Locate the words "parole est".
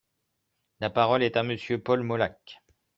0.89-1.37